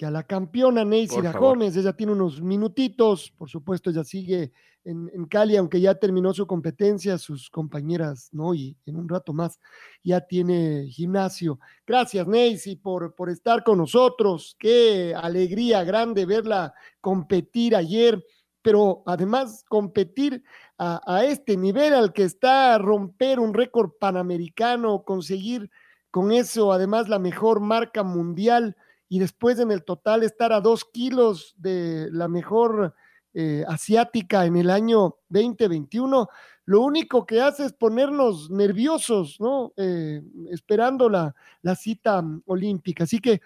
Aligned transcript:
que 0.00 0.06
a 0.06 0.10
la 0.10 0.22
campeona 0.22 0.82
Neisida 0.82 1.30
Gómez, 1.30 1.76
ella 1.76 1.92
tiene 1.92 2.12
unos 2.12 2.40
minutitos, 2.40 3.34
por 3.36 3.50
supuesto, 3.50 3.90
ella 3.90 4.02
sigue 4.02 4.50
en, 4.82 5.26
Cali, 5.26 5.58
aunque 5.58 5.78
ya 5.78 5.94
terminó 5.94 6.32
su 6.32 6.46
competencia, 6.46 7.18
sus 7.18 7.50
compañeras, 7.50 8.30
¿no? 8.32 8.54
Y 8.54 8.78
en 8.86 8.96
un 8.96 9.06
rato 9.06 9.34
más 9.34 9.60
ya 10.02 10.22
tiene 10.22 10.86
gimnasio. 10.86 11.60
Gracias, 11.86 12.26
Neisy, 12.26 12.76
por, 12.76 13.14
por 13.14 13.28
estar 13.28 13.62
con 13.62 13.76
nosotros. 13.76 14.56
Qué 14.58 15.14
alegría 15.14 15.84
grande 15.84 16.24
verla 16.24 16.72
competir 17.02 17.76
ayer, 17.76 18.24
pero 18.62 19.02
además 19.04 19.66
competir 19.68 20.42
a, 20.78 21.02
a 21.06 21.26
este 21.26 21.58
nivel 21.58 21.92
al 21.92 22.14
que 22.14 22.22
está 22.22 22.74
a 22.74 22.78
romper 22.78 23.38
un 23.38 23.52
récord 23.52 23.90
panamericano, 24.00 25.02
conseguir 25.02 25.70
con 26.10 26.32
eso 26.32 26.72
además 26.72 27.10
la 27.10 27.18
mejor 27.18 27.60
marca 27.60 28.02
mundial 28.02 28.76
y 29.10 29.18
después 29.18 29.58
en 29.58 29.72
el 29.72 29.84
total 29.84 30.22
estar 30.22 30.52
a 30.52 30.60
dos 30.60 30.84
kilos 30.84 31.54
de 31.58 32.08
la 32.12 32.28
mejor 32.28 32.94
eh, 33.34 33.64
asiática 33.66 34.46
en 34.46 34.56
el 34.56 34.70
año 34.70 35.16
2021, 35.28 36.28
lo 36.64 36.80
único 36.80 37.26
que 37.26 37.40
hace 37.40 37.64
es 37.64 37.72
ponernos 37.72 38.50
nerviosos, 38.50 39.40
¿no? 39.40 39.72
Eh, 39.76 40.22
esperando 40.52 41.08
la, 41.08 41.34
la 41.62 41.74
cita 41.74 42.22
mm, 42.22 42.44
olímpica. 42.46 43.02
Así 43.02 43.18
que 43.18 43.40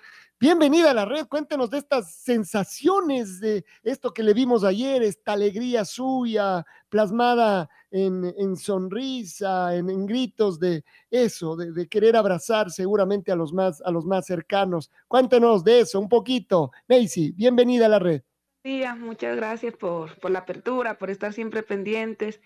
bienvenida 0.45 0.91
a 0.91 0.95
la 0.95 1.06
red, 1.06 1.27
cuéntenos 1.27 1.70
de 1.70 1.78
estas 1.78 2.17
sensaciones, 2.17 3.41
de 3.41 3.64
esto 3.83 4.12
que 4.12 4.23
le 4.23 4.34
vimos 4.34 4.62
ayer, 4.62 5.03
esta 5.03 5.33
alegría 5.33 5.86
suya 5.86 6.67
plasmada 6.91 7.70
en, 7.91 8.55
sonrisa, 8.55 9.75
en, 9.75 10.05
gritos 10.05 10.61
de 10.61 10.84
eso, 11.11 11.56
de, 11.56 11.89
querer 11.89 12.14
abrazar 12.14 12.70
seguramente 12.70 13.33
a 13.33 13.36
los, 13.36 13.55
más, 13.55 13.81
a 13.81 13.91
los 13.91 14.05
más 14.05 14.27
cercanos. 14.27 14.91
Cuéntenos 15.09 15.64
de 15.64 15.81
eso 15.81 15.98
un 15.98 16.11
poquito. 16.11 16.73
Macy, 16.89 17.33
bienvenida 17.33 17.86
a 17.86 17.89
la 17.89 17.98
red. 17.98 18.20
Sí, 18.62 18.83
muchas 18.98 19.36
gracias 19.36 19.75
por, 19.75 20.14
por 20.20 20.31
la 20.31 20.41
apertura, 20.41 20.98
por 20.98 21.08
estar 21.08 21.33
siempre 21.33 21.62
pendientes. 21.62 22.42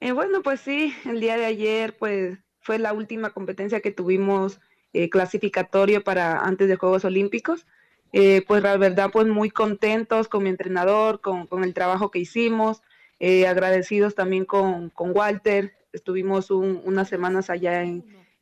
Eh, 0.00 0.12
bueno, 0.12 0.42
pues 0.42 0.62
sí, 0.62 0.94
el 1.04 1.20
día 1.20 1.36
de 1.36 1.44
ayer 1.44 1.94
pues 1.98 2.38
fue 2.60 2.78
la 2.78 2.94
última 2.94 3.34
competencia 3.34 3.82
que 3.82 3.90
tuvimos 3.90 4.60
eh, 4.94 5.10
clasificatorio 5.10 6.04
para 6.04 6.38
antes 6.38 6.68
de 6.68 6.76
Juegos 6.76 7.04
Olímpicos. 7.04 7.66
Eh, 8.12 8.44
pues 8.46 8.62
la 8.62 8.76
verdad, 8.76 9.10
pues 9.12 9.26
muy 9.26 9.50
contentos 9.50 10.28
con 10.28 10.44
mi 10.44 10.50
entrenador, 10.50 11.20
con, 11.20 11.48
con 11.48 11.64
el 11.64 11.74
trabajo 11.74 12.12
que 12.12 12.20
hicimos. 12.20 12.80
Eh, 13.18 13.48
agradecidos 13.48 14.14
también 14.14 14.44
con, 14.44 14.90
con 14.90 15.10
Walter, 15.12 15.74
estuvimos 15.92 16.50
unas 16.50 17.08
semanas 17.08 17.50
allá 17.50 17.84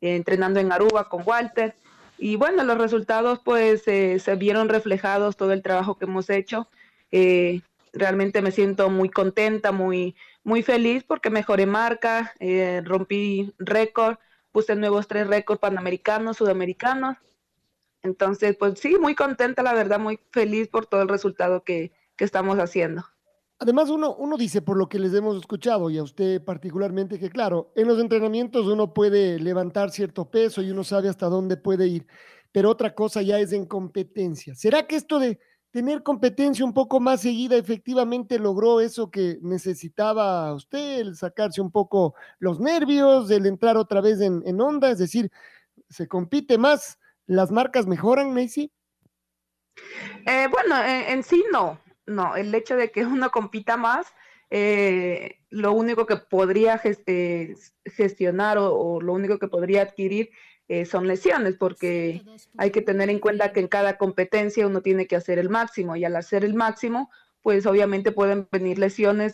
entrenando 0.01 0.59
en 0.59 0.71
Aruba 0.71 1.09
con 1.09 1.23
Walter 1.25 1.75
y 2.17 2.35
bueno, 2.35 2.63
los 2.63 2.77
resultados 2.77 3.39
pues 3.43 3.83
se 3.83 4.35
vieron 4.37 4.69
reflejados 4.69 5.37
todo 5.37 5.53
el 5.53 5.61
trabajo 5.61 5.97
que 5.97 6.05
hemos 6.05 6.29
hecho. 6.29 6.67
Realmente 7.93 8.41
me 8.41 8.51
siento 8.51 8.89
muy 8.89 9.09
contenta, 9.09 9.71
muy, 9.71 10.15
muy 10.43 10.63
feliz 10.63 11.03
porque 11.03 11.29
mejoré 11.29 11.67
marca, 11.67 12.33
rompí 12.83 13.53
récord, 13.59 14.17
puse 14.53 14.77
nuevos 14.77 15.09
tres 15.09 15.27
récords 15.27 15.59
panamericanos, 15.59 16.37
sudamericanos. 16.37 17.17
Entonces, 18.03 18.55
pues 18.55 18.79
sí, 18.79 18.95
muy 18.97 19.15
contenta, 19.15 19.63
la 19.63 19.73
verdad, 19.73 19.99
muy 19.99 20.19
feliz 20.31 20.69
por 20.69 20.85
todo 20.85 21.01
el 21.01 21.09
resultado 21.09 21.63
que, 21.63 21.91
que 22.15 22.23
estamos 22.23 22.57
haciendo. 22.59 23.03
Además, 23.59 23.89
uno, 23.89 24.15
uno 24.15 24.37
dice, 24.37 24.61
por 24.61 24.77
lo 24.77 24.87
que 24.89 24.99
les 24.99 25.13
hemos 25.13 25.37
escuchado, 25.37 25.89
y 25.89 25.97
a 25.97 26.03
usted 26.03 26.43
particularmente, 26.43 27.19
que 27.19 27.29
claro, 27.29 27.71
en 27.75 27.87
los 27.87 27.99
entrenamientos 27.99 28.67
uno 28.67 28.93
puede 28.93 29.39
levantar 29.39 29.89
cierto 29.89 30.29
peso 30.29 30.61
y 30.61 30.71
uno 30.71 30.83
sabe 30.83 31.09
hasta 31.09 31.27
dónde 31.27 31.57
puede 31.57 31.87
ir, 31.87 32.05
pero 32.51 32.69
otra 32.69 32.93
cosa 32.93 33.21
ya 33.21 33.39
es 33.39 33.53
en 33.53 33.65
competencia. 33.65 34.53
¿Será 34.53 34.85
que 34.85 34.97
esto 34.97 35.17
de 35.17 35.39
tener 35.73 36.03
competencia 36.03 36.63
un 36.63 36.73
poco 36.73 37.01
más 37.01 37.21
seguida 37.21 37.57
efectivamente 37.57 38.39
logró 38.39 38.79
eso 38.79 39.11
que 39.11 39.39
necesitaba 39.41 40.53
usted, 40.53 40.99
el 40.99 41.15
sacarse 41.17 41.59
un 41.59 41.71
poco 41.71 42.13
los 42.39 42.61
nervios, 42.61 43.29
el 43.31 43.45
entrar 43.45 43.75
otra 43.75 43.99
vez 43.99 44.21
en, 44.21 44.61
onda? 44.61 44.91
Es 44.91 44.99
decir, 44.99 45.29
¿se 45.89 46.07
compite 46.07 46.57
más? 46.57 46.99
¿Las 47.25 47.51
marcas 47.51 47.87
mejoran, 47.87 48.33
Macy? 48.33 48.71
Eh, 50.27 50.47
bueno, 50.51 50.81
en 50.81 51.23
sí 51.23 51.43
no 51.51 51.79
no, 52.05 52.35
el 52.35 52.53
hecho 52.53 52.75
de 52.75 52.91
que 52.91 53.05
uno 53.05 53.29
compita 53.31 53.77
más, 53.77 54.07
eh, 54.49 55.39
lo 55.49 55.73
único 55.73 56.05
que 56.05 56.17
podría 56.17 56.79
eh, 56.83 57.55
gestionar 57.85 58.57
o, 58.59 59.01
lo 59.01 59.13
único 59.13 59.39
que 59.39 59.47
podría 59.47 59.83
adquirir 59.83 60.29
eh, 60.81 60.85
son 60.85 61.07
lesiones, 61.07 61.55
porque 61.55 62.23
hay 62.57 62.71
que 62.71 62.81
tener 62.81 63.09
en 63.09 63.19
cuenta 63.19 63.51
que 63.51 63.59
en 63.59 63.67
cada 63.67 63.97
competencia 63.97 64.67
uno 64.67 64.81
tiene 64.81 65.07
que 65.07 65.15
hacer 65.15 65.39
el 65.39 65.49
máximo 65.49 65.95
y 65.95 66.05
al 66.05 66.15
hacer 66.15 66.43
el 66.43 66.53
máximo, 66.53 67.09
pues 67.41 67.65
obviamente 67.65 68.11
pueden 68.11 68.47
venir 68.51 68.79
lesiones 68.79 69.33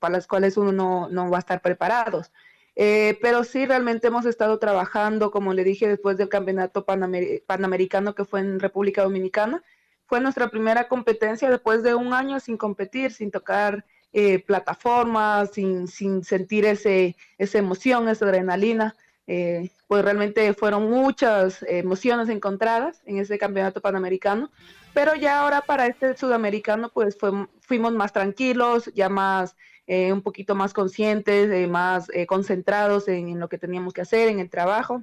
para 0.00 0.12
las 0.12 0.26
cuales 0.26 0.56
uno 0.56 0.72
no, 0.72 1.08
no 1.08 1.30
va 1.30 1.38
a 1.38 1.40
estar 1.40 1.62
preparados. 1.62 2.32
pero 2.74 3.44
sí, 3.44 3.66
realmente 3.66 4.08
hemos 4.08 4.26
estado 4.26 4.58
trabajando, 4.58 5.30
como 5.30 5.54
le 5.54 5.62
dije, 5.64 5.86
después 5.88 6.16
del 6.16 6.28
campeonato 6.28 6.84
panamericano 6.84 8.14
que 8.14 8.24
fue 8.24 8.40
en 8.40 8.58
República 8.58 9.02
Dominicana, 9.02 9.62
fue 10.06 10.20
nuestra 10.20 10.48
primera 10.48 10.88
competencia 10.88 11.50
después 11.50 11.82
de 11.82 11.94
un 11.94 12.12
año 12.12 12.40
sin 12.40 12.56
competir, 12.56 13.12
sin 13.12 13.30
tocar 13.30 13.84
eh, 14.12 14.38
plataformas, 14.38 15.50
sin, 15.52 15.88
sin, 15.88 16.24
sentir 16.24 16.64
ese, 16.64 17.16
esa 17.38 17.58
emoción, 17.58 18.08
esa 18.08 18.24
adrenalina. 18.24 18.96
Eh, 19.28 19.70
pues 19.88 20.04
realmente 20.04 20.52
fueron 20.54 20.88
muchas 20.88 21.64
emociones 21.68 22.28
encontradas 22.28 23.02
en 23.06 23.18
ese 23.18 23.38
campeonato 23.38 23.80
panamericano, 23.80 24.50
pero 24.94 25.14
ya 25.16 25.40
ahora 25.40 25.62
para 25.62 25.86
este 25.86 26.16
sudamericano 26.16 26.90
pues 26.94 27.18
fuimos 27.60 27.92
más 27.92 28.12
tranquilos, 28.12 28.90
ya 28.94 29.08
más, 29.08 29.56
eh, 29.86 30.12
un 30.12 30.22
poquito 30.22 30.54
más 30.54 30.72
conscientes, 30.72 31.68
más 31.68 32.08
concentrados 32.28 33.08
en, 33.08 33.28
en, 33.28 33.40
lo 33.40 33.48
que 33.48 33.58
teníamos 33.58 33.92
que 33.92 34.02
hacer, 34.02 34.28
en 34.28 34.38
el 34.38 34.48
trabajo. 34.48 35.02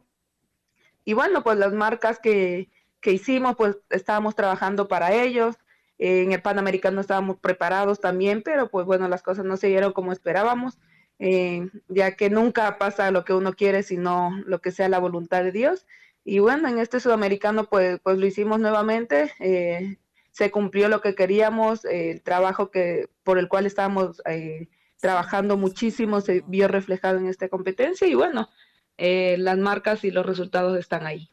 Y 1.06 1.14
bueno, 1.14 1.44
pues 1.44 1.58
las 1.58 1.74
marcas 1.74 2.20
que, 2.20 2.70
que 3.04 3.12
hicimos, 3.12 3.56
pues 3.56 3.78
estábamos 3.90 4.36
trabajando 4.36 4.88
para 4.88 5.14
ellos. 5.14 5.58
en 6.00 6.32
el 6.32 6.42
Panamericano 6.42 7.02
estábamos 7.02 7.38
preparados 7.38 8.00
también, 8.00 8.42
pero 8.42 8.70
pues 8.70 8.86
bueno, 8.86 9.08
las 9.10 9.22
cosas 9.22 9.46
no 9.46 9.58
se 9.58 9.68
dieron 9.68 9.94
como 9.94 10.12
esperábamos, 10.12 10.80
eh, 11.26 11.70
ya 11.88 12.18
que 12.18 12.30
nunca 12.30 12.78
pasa 12.78 13.10
lo 13.10 13.24
que 13.24 13.32
uno 13.34 13.54
quiere, 13.54 13.81
sino 13.84 14.31
lo 14.46 14.60
que 14.60 14.74
sea 14.74 14.90
la 14.90 15.00
voluntad 15.00 15.42
de 15.42 15.54
Dios. 15.54 15.88
Y 16.25 16.40
bueno, 16.40 16.68
en 16.68 16.80
este 16.80 17.00
sudamericano 17.00 17.70
pues, 17.70 18.02
pues 18.04 18.18
lo 18.18 18.25
hicimos 18.25 18.60
nuevamente, 18.60 19.31
eh, 19.40 20.00
se 20.31 20.52
cumplió 20.52 20.90
lo 20.90 21.00
que 21.00 21.16
queríamos, 21.16 21.86
el 21.86 22.22
trabajo 22.24 22.72
que, 22.72 23.08
por 23.24 23.40
el 23.40 23.48
cual 23.48 23.66
estábamos 23.66 24.22
eh, 24.25 24.68
trabajando 25.00 25.56
muchísimo 25.56 26.20
se 26.20 26.44
vio 26.46 26.68
reflejado 26.68 27.20
en 27.20 27.28
esta 27.28 27.48
competencia 27.48 28.06
y 28.06 28.16
bueno, 28.16 28.50
las 28.98 29.58
marcas 29.58 30.04
y 30.04 30.12
los 30.12 30.26
resultados 30.26 30.78
están 30.78 31.08
ahí. 31.08 31.32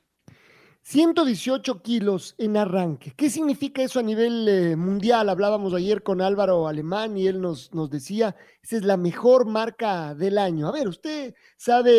118 0.91 1.83
kilos 1.83 2.35
en 2.37 2.57
arranque. 2.57 3.13
¿Qué 3.17 3.31
significa 3.31 3.81
eso 3.81 4.01
a 4.01 4.03
nivel 4.03 4.49
eh, 4.49 4.75
mundial? 4.75 5.29
Hablábamos 5.29 5.73
ayer 5.73 6.03
con 6.03 6.21
Álvaro 6.21 6.67
Alemán 6.67 7.17
y 7.17 7.29
él 7.29 7.41
nos, 7.41 7.73
nos 7.73 7.91
decía, 7.91 8.35
esa 8.61 8.77
es 8.77 8.83
la 8.83 8.97
mejor 8.97 9.47
marca 9.47 10.17
del 10.17 10.37
año. 10.37 10.67
A 10.67 10.73
ver, 10.73 10.89
usted 10.89 11.33
sabe 11.57 11.93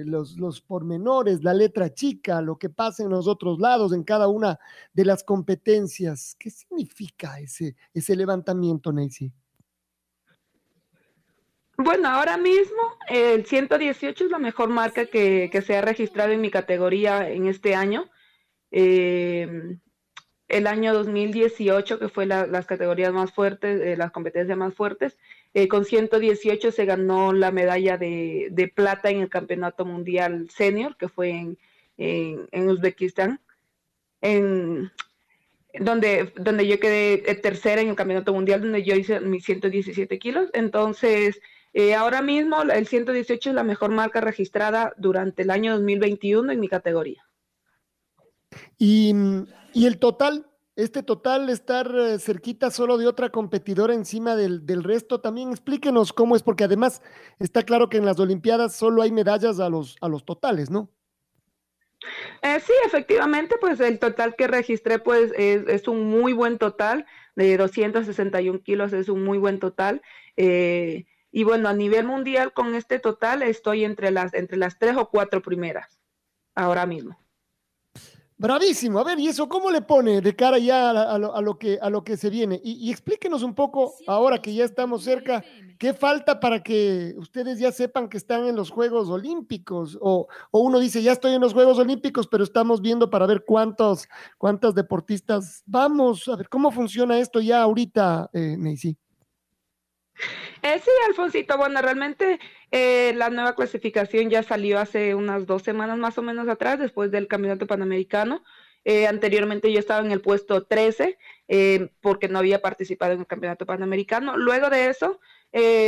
eh, 0.00 0.02
los, 0.04 0.38
los 0.38 0.60
pormenores, 0.60 1.44
la 1.44 1.54
letra 1.54 1.94
chica, 1.94 2.40
lo 2.40 2.58
que 2.58 2.68
pasa 2.68 3.04
en 3.04 3.10
los 3.10 3.28
otros 3.28 3.60
lados, 3.60 3.92
en 3.92 4.02
cada 4.02 4.26
una 4.26 4.58
de 4.92 5.04
las 5.04 5.22
competencias. 5.22 6.34
¿Qué 6.36 6.50
significa 6.50 7.38
ese, 7.38 7.76
ese 7.94 8.16
levantamiento, 8.16 8.92
Nancy? 8.92 9.32
Bueno, 11.78 12.08
ahora 12.08 12.38
mismo 12.38 12.96
el 13.08 13.44
118 13.44 14.24
es 14.24 14.30
la 14.30 14.38
mejor 14.38 14.70
marca 14.70 15.06
que, 15.06 15.62
se 15.64 15.76
ha 15.76 15.82
registrado 15.82 16.32
en 16.32 16.40
mi 16.40 16.50
categoría 16.50 17.28
en 17.28 17.46
este 17.46 17.74
año. 17.74 18.10
Eh, 18.70 19.78
el 20.48 20.66
año 20.66 20.94
2018, 20.94 21.98
que 21.98 22.08
fue 22.08 22.26
las 22.26 22.66
categorías 22.66 23.12
más 23.12 23.32
fuertes, 23.32 23.80
eh, 23.80 23.96
las 23.96 24.12
competencias 24.12 24.56
más 24.56 24.74
fuertes, 24.74 25.18
eh, 25.54 25.68
con 25.68 25.84
118 25.84 26.70
se 26.70 26.84
ganó 26.84 27.32
la 27.32 27.50
medalla 27.50 27.96
de, 27.98 28.72
plata 28.74 29.10
en 29.10 29.20
el 29.20 29.28
Campeonato 29.28 29.84
Mundial 29.84 30.48
Senior, 30.50 30.96
que 30.96 31.08
fue 31.08 31.56
en, 31.98 32.68
Uzbekistán, 32.68 33.40
donde, 35.78 36.32
donde 36.36 36.66
yo 36.66 36.78
quedé 36.78 37.18
tercera 37.36 37.80
en 37.80 37.88
el 37.88 37.96
Campeonato 37.96 38.32
Mundial, 38.32 38.60
donde 38.60 38.84
yo 38.84 38.94
hice 38.94 39.20
mis 39.20 39.44
117 39.44 40.18
kilos. 40.18 40.50
Entonces, 40.52 41.40
eh, 41.78 41.94
ahora 41.94 42.22
mismo 42.22 42.62
el 42.62 42.86
118 42.86 43.50
es 43.50 43.54
la 43.54 43.62
mejor 43.62 43.90
marca 43.90 44.22
registrada 44.22 44.94
durante 44.96 45.42
el 45.42 45.50
año 45.50 45.72
2021 45.74 46.50
en 46.50 46.58
mi 46.58 46.68
categoría. 46.68 47.26
Y, 48.78 49.14
el 49.74 49.98
total, 49.98 50.46
este 50.76 51.02
total, 51.02 51.48
estar 51.50 51.90
eh, 51.94 52.18
cerquita 52.18 52.70
solo 52.70 52.98
de 52.98 53.06
otra 53.06 53.30
competidora 53.30 53.94
encima 53.94 54.36
del, 54.36 54.84
resto, 54.84 55.20
también 55.20 55.50
explíquenos 55.50 56.12
cómo 56.12 56.36
es, 56.36 56.42
porque 56.42 56.64
además 56.64 57.02
está 57.38 57.62
claro 57.62 57.88
que 57.88 57.96
en 57.96 58.06
las 58.06 58.18
Olimpiadas 58.18 58.74
solo 58.74 59.02
hay 59.02 59.12
medallas 59.12 59.60
a 59.60 59.68
los, 59.68 59.96
a 60.00 60.08
los 60.08 60.24
totales, 60.24 60.70
¿no? 60.70 60.90
Eh, 62.42 62.60
sí, 62.60 62.72
efectivamente, 62.84 63.56
pues 63.60 63.80
el 63.80 63.98
total 63.98 64.36
que 64.36 64.46
registré 64.46 64.98
pues 64.98 65.32
es, 65.36 65.66
es, 65.66 65.88
un 65.88 66.04
muy 66.04 66.32
buen 66.32 66.58
total, 66.58 67.06
de 67.34 67.56
261 67.56 68.62
kilos 68.62 68.92
es 68.92 69.08
un 69.08 69.24
muy 69.24 69.38
buen 69.38 69.58
total. 69.58 70.02
Eh, 70.36 71.06
y 71.32 71.44
bueno, 71.44 71.68
a 71.68 71.74
nivel 71.74 72.06
mundial 72.06 72.52
con 72.52 72.74
este 72.74 72.98
total 72.98 73.42
estoy 73.42 73.84
entre 73.84 74.10
las, 74.10 74.32
entre 74.34 74.56
las 74.56 74.78
tres 74.78 74.96
o 74.96 75.10
cuatro 75.10 75.42
primeras 75.42 76.00
ahora 76.54 76.86
mismo. 76.86 77.18
Bravísimo. 78.38 78.98
A 78.98 79.04
ver, 79.04 79.18
¿y 79.18 79.28
eso 79.28 79.48
cómo 79.48 79.70
le 79.70 79.80
pone 79.80 80.20
de 80.20 80.36
cara 80.36 80.58
ya 80.58 80.90
a, 80.90 81.18
lo, 81.18 81.58
que, 81.58 81.78
a 81.80 81.88
lo 81.88 82.04
que 82.04 82.18
se 82.18 82.28
viene? 82.28 82.60
Y, 82.62 82.90
explíquenos 82.90 83.42
un 83.42 83.54
poco, 83.54 83.94
ahora 84.06 84.42
que 84.42 84.52
ya 84.52 84.64
estamos 84.64 85.04
cerca, 85.04 85.42
¿qué 85.78 85.94
falta 85.94 86.38
para 86.38 86.62
que 86.62 87.14
ustedes 87.16 87.58
ya 87.58 87.72
sepan 87.72 88.10
que 88.10 88.18
están 88.18 88.46
en 88.46 88.54
los 88.54 88.68
Juegos 88.70 89.08
Olímpicos? 89.08 89.96
O, 90.02 90.28
uno 90.52 90.78
dice, 90.78 91.02
ya 91.02 91.12
estoy 91.12 91.32
en 91.32 91.40
los 91.40 91.54
Juegos 91.54 91.78
Olímpicos, 91.78 92.26
pero 92.26 92.44
estamos 92.44 92.82
viendo 92.82 93.08
para 93.08 93.24
ver 93.24 93.44
cuántos, 93.46 94.06
cuántas 94.36 94.74
deportistas 94.74 95.62
vamos. 95.64 96.28
A 96.28 96.36
ver, 96.36 96.50
¿cómo 96.50 96.70
funciona 96.70 97.18
esto 97.18 97.40
ya 97.40 97.62
ahorita, 97.62 98.28
eh, 98.34 98.58
eh, 100.62 100.80
sí, 100.82 100.90
Alfonsito, 101.08 101.56
bueno, 101.56 101.80
realmente 101.82 102.38
eh, 102.70 103.12
la 103.16 103.30
nueva 103.30 103.54
clasificación 103.54 104.30
ya 104.30 104.42
salió 104.42 104.78
hace 104.78 105.14
unas 105.14 105.46
dos 105.46 105.62
semanas 105.62 105.98
más 105.98 106.18
o 106.18 106.22
menos 106.22 106.48
atrás, 106.48 106.78
después 106.78 107.10
del 107.10 107.28
Campeonato 107.28 107.66
Panamericano. 107.66 108.42
Eh, 108.84 109.06
anteriormente 109.06 109.72
yo 109.72 109.80
estaba 109.80 110.04
en 110.04 110.12
el 110.12 110.20
puesto 110.20 110.62
13 110.62 111.18
eh, 111.48 111.88
porque 112.00 112.28
no 112.28 112.38
había 112.38 112.62
participado 112.62 113.12
en 113.14 113.20
el 113.20 113.26
Campeonato 113.26 113.66
Panamericano. 113.66 114.36
Luego 114.36 114.70
de 114.70 114.88
eso, 114.88 115.20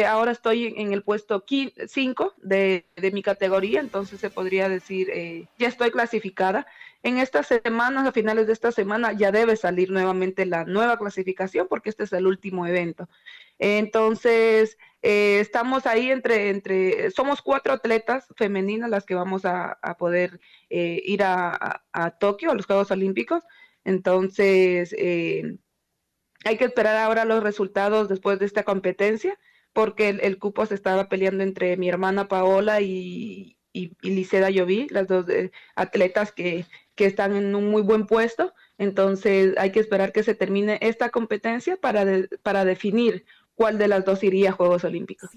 ahora 0.06 0.32
estoy 0.32 0.74
en 0.76 0.92
el 0.92 1.02
puesto 1.02 1.44
5 1.46 2.34
de, 2.38 2.86
de, 2.96 3.10
mi 3.12 3.22
categoría, 3.22 3.80
entonces 3.80 4.18
se 4.18 4.30
podría 4.30 4.68
decir, 4.68 5.08
ya 5.58 5.68
estoy 5.68 5.90
clasificada. 5.90 6.66
En 7.02 7.18
estas 7.18 7.46
semanas, 7.46 8.06
a 8.06 8.12
finales 8.12 8.46
de 8.46 8.52
esta 8.52 8.72
semana, 8.72 9.12
ya 9.12 9.30
debe 9.30 9.56
salir 9.56 9.90
nuevamente 9.90 10.46
la 10.46 10.64
nueva 10.64 10.98
clasificación 10.98 11.68
porque 11.68 11.90
este 11.90 12.04
es 12.04 12.12
el 12.12 12.26
último 12.26 12.66
evento. 12.66 13.08
Entonces, 13.58 14.78
eh, 15.02 15.40
estamos 15.40 15.86
ahí 15.86 16.10
entre, 16.10 16.50
entre, 16.50 17.10
somos 17.12 17.42
cuatro 17.42 17.72
atletas 17.72 18.26
femeninas 18.36 18.90
las 18.90 19.04
que 19.06 19.14
vamos 19.14 19.44
a, 19.44 19.78
poder 19.98 20.40
eh, 20.70 21.00
ir 21.04 21.22
a, 21.24 21.84
Tokio, 22.20 22.50
a 22.50 22.54
los 22.54 22.66
Juegos 22.66 22.90
Olímpicos. 22.90 23.44
Entonces, 23.84 24.94
eh, 24.98 25.58
hay 26.44 26.56
que 26.56 26.64
esperar 26.64 26.96
ahora 26.96 27.24
los 27.24 27.42
resultados 27.42 28.08
después 28.08 28.38
de 28.38 28.46
esta 28.46 28.64
competencia, 28.64 29.38
porque 29.72 30.08
el, 30.10 30.38
cupo 30.38 30.66
se 30.66 30.74
estaba 30.74 31.08
peleando 31.08 31.44
entre 31.44 31.76
mi 31.76 31.88
hermana 31.88 32.28
Paola 32.28 32.80
y, 32.80 33.57
y, 33.78 33.96
y 34.02 34.10
Liceda 34.10 34.50
Lloví, 34.50 34.88
las 34.90 35.06
dos 35.06 35.26
atletas 35.74 36.32
que, 36.32 36.64
que 36.94 37.06
están 37.06 37.36
en 37.36 37.54
un 37.54 37.70
muy 37.70 37.82
buen 37.82 38.06
puesto. 38.06 38.52
Entonces 38.76 39.54
hay 39.56 39.72
que 39.72 39.80
esperar 39.80 40.12
que 40.12 40.22
se 40.22 40.34
termine 40.34 40.78
esta 40.82 41.10
competencia 41.10 41.76
para, 41.76 42.04
para 42.42 42.64
definir 42.64 43.24
cuál 43.54 43.76
de 43.76 43.88
las 43.88 44.04
dos 44.04 44.22
iría 44.22 44.50
a 44.50 44.52
Juegos 44.52 44.84
Olímpicos. 44.84 45.30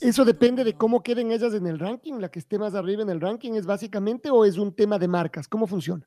¿Eso 0.00 0.24
depende 0.24 0.62
de 0.62 0.74
cómo 0.74 1.02
queden 1.02 1.30
ellas 1.30 1.54
en 1.54 1.66
el 1.66 1.78
ranking? 1.78 2.14
¿La 2.14 2.30
que 2.30 2.38
esté 2.38 2.58
más 2.58 2.74
arriba 2.74 3.02
en 3.02 3.10
el 3.10 3.20
ranking 3.20 3.52
es 3.52 3.66
básicamente 3.66 4.30
o 4.30 4.44
es 4.44 4.58
un 4.58 4.74
tema 4.74 4.98
de 4.98 5.08
marcas? 5.08 5.48
¿Cómo 5.48 5.66
funciona? 5.66 6.06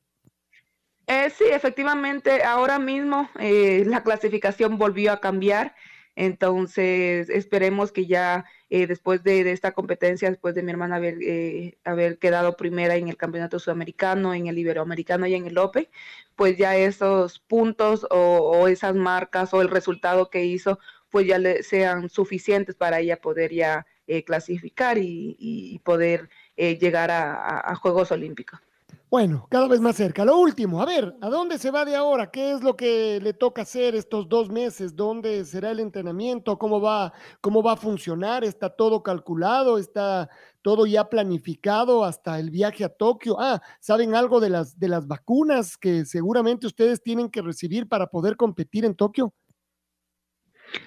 Eh, 1.08 1.30
sí, 1.30 1.44
efectivamente, 1.50 2.42
ahora 2.42 2.78
mismo 2.78 3.28
eh, 3.38 3.84
la 3.86 4.02
clasificación 4.02 4.76
volvió 4.76 5.12
a 5.12 5.20
cambiar. 5.20 5.74
Entonces, 6.16 7.28
esperemos 7.28 7.92
que 7.92 8.06
ya 8.06 8.46
eh, 8.70 8.86
después 8.86 9.22
de, 9.22 9.52
esta 9.52 9.72
competencia, 9.72 10.30
después 10.30 10.54
de 10.54 10.62
mi 10.62 10.70
hermana 10.72 10.96
haber, 10.96 11.18
eh, 11.22 11.78
haber 11.84 12.18
quedado 12.18 12.56
primera 12.56 12.96
en 12.96 13.08
el 13.08 13.18
Campeonato 13.18 13.58
Sudamericano, 13.58 14.34
en 14.34 14.46
el 14.46 14.58
Iberoamericano 14.58 15.26
y 15.26 15.34
en 15.34 15.46
el 15.46 15.58
OPE, 15.58 15.90
pues 16.34 16.56
ya 16.56 16.76
esos 16.76 17.38
puntos 17.40 18.06
o, 18.10 18.66
esas 18.68 18.94
marcas 18.94 19.52
o 19.54 19.60
el 19.62 19.68
resultado 19.68 20.30
que 20.30 20.44
hizo, 20.46 20.78
pues 21.10 21.26
ya 21.26 21.38
le, 21.38 21.62
sean 21.62 22.08
suficientes 22.08 22.74
para 22.76 23.00
ella 23.00 23.20
poder 23.20 23.52
ya 23.52 23.86
eh, 24.06 24.24
clasificar 24.24 24.98
y, 24.98 25.80
poder 25.84 26.30
llegar 26.56 27.10
a 27.10 27.74
Juegos 27.76 28.10
Olímpicos. 28.12 28.60
Bueno, 29.08 29.46
cada 29.50 29.68
vez 29.68 29.80
más 29.80 29.94
cerca. 29.94 30.24
Lo 30.24 30.36
último, 30.36 30.82
a 30.82 30.84
ver, 30.84 31.14
¿a 31.20 31.28
dónde 31.28 31.58
se 31.58 31.70
va 31.70 31.84
de 31.84 31.94
ahora? 31.94 32.30
¿Qué 32.30 32.52
es 32.52 32.62
lo 32.62 32.76
que 32.76 33.20
le 33.22 33.32
toca 33.32 33.62
hacer 33.62 33.94
estos 33.94 34.28
dos 34.28 34.50
meses? 34.50 34.96
¿Dónde 34.96 35.44
será 35.44 35.70
el 35.70 35.78
entrenamiento? 35.78 36.58
¿Cómo 36.58 36.80
va, 36.80 37.12
cómo 37.40 37.62
va 37.62 37.74
a 37.74 37.76
funcionar? 37.76 38.42
¿Está 38.42 38.68
todo 38.68 39.04
calculado? 39.04 39.78
¿Está 39.78 40.28
todo 40.60 40.86
ya 40.86 41.08
planificado 41.08 42.04
hasta 42.04 42.40
el 42.40 42.50
viaje 42.50 42.84
a 42.84 42.88
Tokio? 42.88 43.36
Ah, 43.38 43.62
¿saben 43.78 44.16
algo 44.16 44.40
de 44.40 44.50
las, 44.50 44.76
de 44.76 44.88
las 44.88 45.06
vacunas 45.06 45.76
que 45.76 46.04
seguramente 46.04 46.66
ustedes 46.66 47.00
tienen 47.00 47.30
que 47.30 47.42
recibir 47.42 47.88
para 47.88 48.08
poder 48.08 48.36
competir 48.36 48.84
en 48.84 48.96
Tokio? 48.96 49.32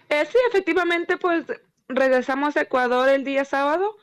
Eh, 0.09 0.25
sí, 0.25 0.37
efectivamente, 0.49 1.15
pues 1.15 1.45
regresamos 1.87 2.57
a 2.57 2.61
Ecuador 2.61 3.07
el 3.07 3.23
día 3.23 3.45
sábado 3.45 3.95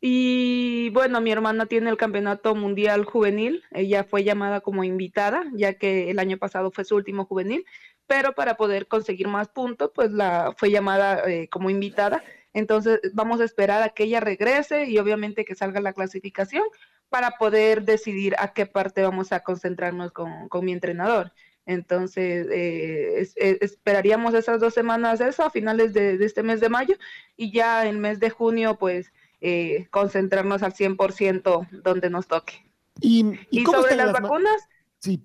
y 0.00 0.88
bueno, 0.90 1.20
mi 1.20 1.30
hermana 1.30 1.66
tiene 1.66 1.90
el 1.90 1.98
campeonato 1.98 2.54
mundial 2.54 3.04
juvenil, 3.04 3.64
ella 3.70 4.04
fue 4.04 4.24
llamada 4.24 4.62
como 4.62 4.82
invitada, 4.82 5.44
ya 5.52 5.74
que 5.74 6.10
el 6.10 6.18
año 6.18 6.38
pasado 6.38 6.70
fue 6.70 6.84
su 6.86 6.96
último 6.96 7.26
juvenil, 7.26 7.66
pero 8.06 8.34
para 8.34 8.56
poder 8.56 8.88
conseguir 8.88 9.28
más 9.28 9.48
puntos, 9.48 9.90
pues 9.94 10.10
la 10.10 10.54
fue 10.56 10.70
llamada 10.70 11.22
eh, 11.30 11.48
como 11.50 11.68
invitada. 11.70 12.24
Entonces 12.54 13.00
vamos 13.12 13.40
a 13.40 13.44
esperar 13.44 13.82
a 13.82 13.90
que 13.90 14.04
ella 14.04 14.20
regrese 14.20 14.86
y 14.86 14.98
obviamente 14.98 15.44
que 15.44 15.54
salga 15.54 15.80
la 15.80 15.92
clasificación 15.92 16.64
para 17.10 17.32
poder 17.32 17.84
decidir 17.84 18.34
a 18.38 18.52
qué 18.54 18.66
parte 18.66 19.02
vamos 19.02 19.32
a 19.32 19.40
concentrarnos 19.40 20.12
con, 20.12 20.48
mi 20.64 20.72
entrenador. 20.72 21.32
Entonces, 21.66 22.48
eh, 22.50 23.28
eh, 23.36 23.58
esperaríamos 23.60 24.34
esas 24.34 24.60
dos 24.60 24.74
semanas 24.74 25.20
eso 25.20 25.44
a 25.44 25.50
finales 25.50 25.92
de, 25.92 26.16
de, 26.18 26.24
este 26.24 26.42
mes 26.42 26.60
de 26.60 26.70
mayo 26.70 26.96
y 27.36 27.52
ya 27.52 27.86
en 27.86 28.00
mes 28.00 28.18
de 28.18 28.30
junio, 28.30 28.76
pues 28.78 29.12
eh, 29.40 29.88
concentrarnos 29.90 30.62
al 30.62 30.74
100% 30.74 31.68
donde 31.82 32.10
nos 32.10 32.26
toque. 32.26 32.64
¿Y, 33.00 33.24
sobre 33.64 33.96
las, 33.96 34.12
vacunas? 34.12 34.68
Sí, 34.98 35.22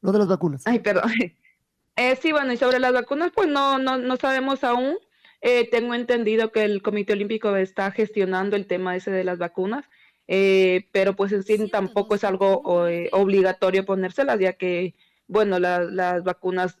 lo 0.00 0.12
de 0.12 0.18
las 0.20 0.28
vacunas. 0.28 0.62
Ay, 0.66 0.80
perdón. 0.80 1.10
Eh, 1.96 2.16
sí, 2.20 2.32
bueno, 2.32 2.52
y 2.52 2.56
sobre 2.56 2.80
las 2.80 2.92
vacunas, 2.92 3.30
pues 3.32 3.46
no, 3.46 3.78
no, 3.78 3.98
no 3.98 4.16
sabemos 4.16 4.64
aún. 4.64 4.96
Eh, 5.40 5.70
tengo 5.70 5.94
entendido 5.94 6.50
que 6.50 6.64
el 6.64 6.82
Comité 6.82 7.12
Olímpico 7.12 7.54
está 7.54 7.92
gestionando 7.92 8.56
el 8.56 8.66
tema 8.66 8.96
ese 8.96 9.12
de 9.12 9.22
las 9.22 9.38
vacunas, 9.38 9.88
eh, 10.26 10.88
pero 10.90 11.14
pues 11.14 11.30
en 11.30 11.44
sí 11.44 11.68
tampoco 11.68 12.16
es 12.16 12.24
algo 12.24 12.62
obligatorio 13.12 13.84
ponérselas, 13.84 14.40
ya 14.40 14.54
que, 14.54 14.96
bueno, 15.28 15.60
las 15.60 16.24
vacunas 16.24 16.78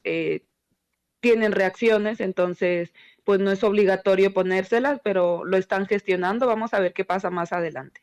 tienen 1.20 1.52
reacciones, 1.52 2.18
entonces 2.18 2.92
pues 3.24 3.40
no 3.40 3.50
es 3.50 3.64
obligatorio 3.64 4.32
ponérselas, 4.32 5.00
pero 5.02 5.44
lo 5.44 5.56
están 5.56 5.86
gestionando. 5.86 6.46
Vamos 6.46 6.74
a 6.74 6.80
ver 6.80 6.92
qué 6.92 7.04
pasa 7.04 7.30
más 7.30 7.52
adelante. 7.52 8.02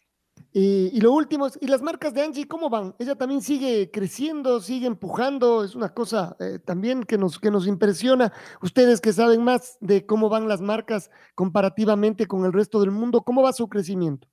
Y, 0.54 1.00
lo 1.00 1.14
último, 1.14 1.48
¿y 1.62 1.68
las 1.68 1.82
marcas 1.82 2.14
de 2.14 2.24
Angie 2.24 2.48
cómo 2.48 2.70
van? 2.70 2.94
Ella 3.00 3.16
también 3.16 3.42
sigue 3.42 3.90
creciendo, 3.90 4.60
sigue 4.60 4.86
empujando, 4.86 5.64
es 5.64 5.76
una 5.76 5.94
cosa 5.94 6.36
eh, 6.42 6.60
también 6.60 7.04
que 7.04 7.18
nos, 7.18 7.40
que 7.40 7.50
nos 7.50 7.68
impresiona. 7.68 8.34
Ustedes 8.62 9.00
que 9.00 9.14
saben 9.14 9.44
más 9.44 9.78
de 9.80 10.06
cómo 10.06 10.28
van 10.28 10.50
las 10.50 10.60
marcas 10.60 11.10
comparativamente 11.36 12.26
con 12.26 12.44
el 12.44 12.52
resto 12.52 12.82
del 12.82 12.92
mundo, 12.92 13.22
¿cómo 13.22 13.44
va 13.44 13.54
su 13.54 13.70
crecimiento? 13.70 14.28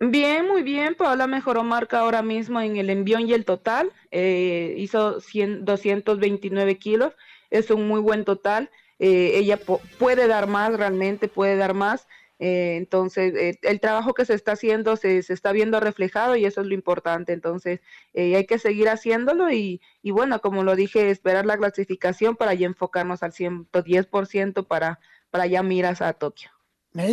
Bien, 0.00 0.46
muy 0.46 0.62
bien. 0.62 0.96
Paola 0.96 1.26
mejoró 1.28 1.62
marca 1.62 2.00
ahora 2.00 2.22
mismo 2.22 2.60
en 2.60 2.76
el 2.76 2.90
envión 2.90 3.28
y 3.28 3.32
el 3.34 3.44
total. 3.44 3.92
Eh, 4.10 4.74
hizo 4.78 5.18
229 5.20 6.78
kilos, 6.78 7.14
es 7.50 7.70
un 7.70 7.86
muy 7.86 8.00
buen 8.00 8.24
total. 8.24 8.70
Ella 8.98 9.58
puede 9.98 10.26
dar 10.26 10.46
más, 10.46 10.76
realmente 10.76 11.28
puede 11.28 11.56
dar 11.56 11.74
más. 11.74 12.06
entonces, 12.38 13.58
el 13.62 13.80
trabajo 13.80 14.14
que 14.14 14.24
se 14.24 14.34
está 14.34 14.52
haciendo 14.52 14.96
se, 14.96 15.22
se, 15.22 15.32
está 15.32 15.52
viendo 15.52 15.80
reflejado 15.80 16.36
y 16.36 16.44
eso 16.44 16.60
es 16.60 16.66
lo 16.66 16.74
importante. 16.74 17.32
Entonces, 17.32 17.80
hay 18.14 18.46
que 18.46 18.58
seguir 18.58 18.88
haciéndolo 18.88 19.50
y, 19.50 19.80
y, 20.02 20.10
bueno, 20.10 20.40
como 20.40 20.62
lo 20.62 20.76
dije, 20.76 21.10
esperar 21.10 21.46
la 21.46 21.58
clasificación 21.58 22.36
para 22.36 22.54
ya 22.54 22.66
enfocarnos 22.66 23.22
al 23.22 23.32
110% 23.32 24.66
para, 24.66 25.00
para 25.30 25.46
ya 25.46 25.62
miras 25.62 26.02
a 26.02 26.12
Tokio. 26.12 26.50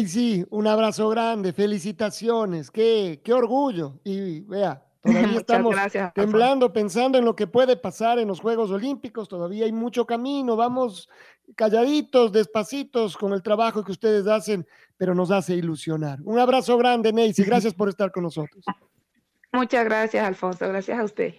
sí, 0.08 0.46
un 0.50 0.68
abrazo 0.68 1.10
grande, 1.10 1.54
felicitaciones, 1.54 2.72
qué, 2.72 3.22
qué 3.24 3.34
orgullo. 3.34 4.00
Y 4.04 4.42
vea, 4.42 4.85
todavía 5.06 5.38
estamos 5.40 5.76
temblando 6.14 6.74
pensando 6.74 7.18
en 7.18 7.26
lo 7.26 7.36
que 7.36 7.48
puede 7.48 7.78
pasar 7.78 8.20
en 8.20 8.28
los 8.28 8.40
Juegos 8.40 8.72
Olímpicos, 8.72 9.28
todavía 9.28 9.66
hay 9.66 9.72
mucho 9.72 10.06
camino, 10.06 10.56
vamos 10.56 11.10
calladitos, 11.56 12.32
despacitos 12.32 13.16
con 13.16 13.34
el 13.34 13.44
trabajo 13.44 13.84
que 13.84 13.92
ustedes 13.92 14.28
hacen, 14.28 14.68
pero 14.98 15.14
nos 15.14 15.32
hace 15.32 15.56
ilusionar. 15.56 16.20
Un 16.24 16.40
abrazo 16.40 16.78
grande, 16.78 17.14
Neisy, 17.14 17.44
gracias 17.44 17.74
por 17.74 17.90
estar 17.90 18.12
con 18.12 18.24
nosotros. 18.24 18.66
Muchas 19.52 19.86
gracias, 19.86 20.26
Alfonso, 20.26 20.68
gracias 20.68 21.00
a 21.00 21.04
usted. 21.04 21.34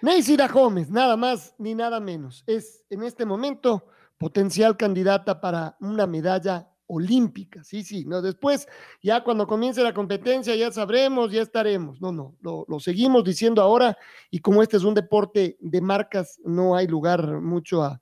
Neisy 0.00 0.36
Gómez, 0.36 0.90
nada 0.90 1.16
más 1.16 1.54
ni 1.58 1.74
nada 1.74 2.00
menos, 2.00 2.44
es 2.46 2.84
en 2.90 3.02
este 3.02 3.24
momento 3.24 3.88
potencial 4.18 4.76
candidata 4.76 5.40
para 5.40 5.76
una 5.80 6.06
medalla 6.06 6.68
olímpica, 6.88 7.64
sí, 7.64 7.82
sí, 7.82 8.04
no, 8.04 8.22
después 8.22 8.68
ya 9.02 9.24
cuando 9.24 9.46
comience 9.46 9.82
la 9.82 9.92
competencia 9.92 10.54
ya 10.54 10.70
sabremos, 10.70 11.32
ya 11.32 11.42
estaremos, 11.42 12.00
no, 12.00 12.12
no, 12.12 12.36
lo, 12.40 12.80
seguimos 12.80 13.24
diciendo 13.24 13.62
ahora 13.62 13.96
y 14.30 14.38
como 14.40 14.62
este 14.62 14.76
es 14.76 14.84
un 14.84 14.94
deporte 14.94 15.56
de 15.60 15.80
marcas, 15.80 16.40
no 16.44 16.76
hay 16.76 16.86
lugar 16.86 17.40
mucho 17.40 17.82
a, 17.82 18.00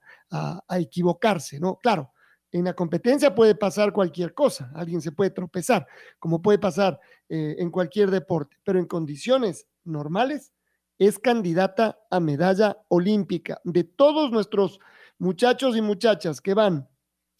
equivocarse, 0.71 1.59
¿no? 1.61 1.77
Claro, 1.77 2.11
en 2.51 2.65
la 2.65 2.73
competencia 2.73 3.33
puede 3.33 3.55
pasar 3.55 3.93
cualquier 3.93 4.33
cosa, 4.33 4.69
alguien 4.75 4.99
se 4.99 5.13
puede 5.13 5.29
tropezar, 5.29 5.87
como 6.19 6.41
puede 6.41 6.59
pasar 6.59 6.99
eh, 7.29 7.55
en 7.59 7.71
cualquier 7.71 8.11
deporte, 8.11 8.57
pero 8.65 8.77
en 8.77 8.85
condiciones 8.85 9.67
normales 9.85 10.51
es 10.97 11.19
candidata 11.19 11.99
a 12.09 12.19
medalla 12.19 12.77
olímpica. 12.89 13.61
De 13.63 13.83
todos 13.83 14.31
nuestros 14.31 14.79
muchachos 15.17 15.77
y 15.77 15.81
muchachas 15.81 16.41
que 16.41 16.53
van, 16.53 16.87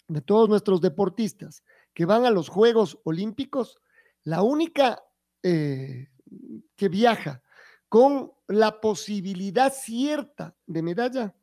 de 0.07 0.21
todos 0.21 0.49
nuestros 0.49 0.81
deportistas 0.81 1.63
que 1.93 2.05
van 2.05 2.25
a 2.25 2.31
los 2.31 2.49
Juegos 2.49 2.99
Olímpicos, 3.03 3.81
la 4.23 4.41
única 4.41 5.03
eh, 5.43 6.09
que 6.75 6.89
viaja 6.89 7.41
con 7.89 8.31
la 8.47 8.81
posibilidad 8.81 9.73
cierta 9.73 10.55
de 10.65 10.81
medalla, 10.81 11.35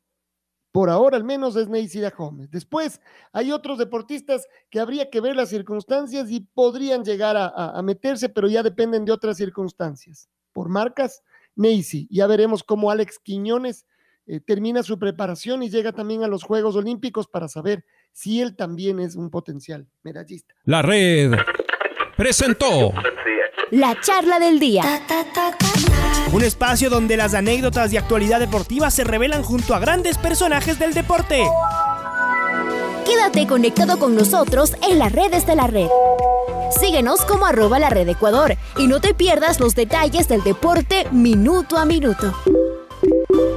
por 0.71 0.89
ahora 0.89 1.17
al 1.17 1.23
menos 1.23 1.55
es 1.55 1.67
Neisida 1.67 2.09
Gómez. 2.09 2.49
Después 2.49 2.99
hay 3.31 3.51
otros 3.51 3.77
deportistas 3.77 4.47
que 4.69 4.79
habría 4.79 5.09
que 5.09 5.21
ver 5.21 5.35
las 5.35 5.49
circunstancias 5.49 6.31
y 6.31 6.41
podrían 6.41 7.03
llegar 7.03 7.35
a, 7.37 7.79
meterse, 7.83 8.27
pero 8.27 8.47
ya 8.47 8.63
dependen 8.63 9.05
de 9.05 9.11
otras 9.11 9.37
circunstancias. 9.37 10.29
Por 10.51 10.69
marcas, 10.69 11.23
Neisy. 11.55 12.07
Ya 12.09 12.25
veremos 12.25 12.63
cómo 12.63 12.89
Alex 12.89 13.19
Quiñones 13.19 13.85
eh, 14.25 14.39
termina 14.39 14.81
su 14.83 14.97
preparación 14.97 15.61
y 15.61 15.69
llega 15.69 15.91
también 15.91 16.23
a 16.23 16.27
los 16.27 16.43
Juegos 16.43 16.75
Olímpicos 16.75 17.27
para 17.27 17.47
saber 17.47 17.85
si 18.13 18.41
él 18.41 18.55
también 18.55 18.99
es 18.99 19.15
un 19.15 19.29
potencial 19.29 19.87
medallista. 20.03 20.53
La 20.65 20.81
red 20.81 21.33
presentó 22.15 22.93
la 23.71 23.99
charla 23.99 24.39
del 24.39 24.59
día. 24.59 24.83
Un 26.31 26.43
espacio 26.43 26.89
donde 26.89 27.17
las 27.17 27.33
anécdotas 27.33 27.91
de 27.91 27.97
actualidad 27.97 28.39
deportiva 28.39 28.91
se 28.91 29.03
revelan 29.03 29.43
junto 29.43 29.73
a 29.73 29.79
grandes 29.79 30.17
personajes 30.17 30.77
del 30.79 30.93
deporte. 30.93 31.43
Quédate 33.05 33.47
conectado 33.47 33.99
con 33.99 34.15
nosotros 34.15 34.75
en 34.89 34.99
las 34.99 35.11
redes 35.11 35.45
de 35.45 35.55
la 35.55 35.67
red. 35.67 35.87
Síguenos 36.79 37.25
como 37.25 37.45
arroba 37.45 37.79
la 37.79 37.89
red 37.89 38.07
Ecuador 38.07 38.55
y 38.77 38.87
no 38.87 39.01
te 39.01 39.13
pierdas 39.13 39.59
los 39.59 39.75
detalles 39.75 40.27
del 40.27 40.43
deporte 40.43 41.07
minuto 41.11 41.77
a 41.77 41.85
minuto. 41.85 42.33